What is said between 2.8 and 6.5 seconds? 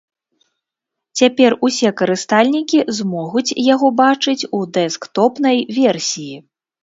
змогуць яго бачыць у дэсктопнай версіі.